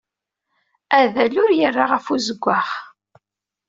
Adal 0.99 1.33
ur 1.43 1.51
yerra 1.59 1.85
ɣef 1.91 2.05
uzeggaɣ. 2.13 2.67